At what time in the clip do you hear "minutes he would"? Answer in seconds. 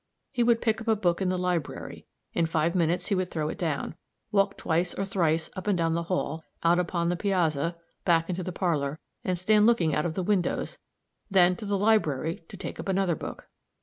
2.73-3.29